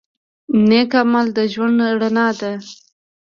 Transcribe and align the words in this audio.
نیک 0.67 0.91
عمل 1.01 1.25
د 1.37 1.39
ژوند 1.53 1.77
رڼا 1.99 2.27
ده. 2.39 2.51